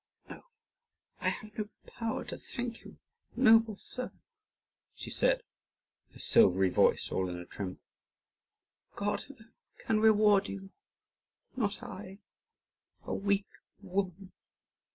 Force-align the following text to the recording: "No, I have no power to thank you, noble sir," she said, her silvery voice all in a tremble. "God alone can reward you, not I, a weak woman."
"No, 0.27 0.41
I 1.19 1.29
have 1.29 1.55
no 1.55 1.69
power 1.85 2.25
to 2.25 2.37
thank 2.39 2.83
you, 2.83 2.97
noble 3.35 3.75
sir," 3.75 4.11
she 4.95 5.11
said, 5.11 5.43
her 6.11 6.17
silvery 6.17 6.69
voice 6.71 7.11
all 7.11 7.29
in 7.29 7.37
a 7.37 7.45
tremble. 7.45 7.83
"God 8.95 9.25
alone 9.29 9.53
can 9.77 9.99
reward 9.99 10.47
you, 10.49 10.71
not 11.55 11.83
I, 11.83 12.17
a 13.03 13.13
weak 13.13 13.45
woman." 13.79 14.31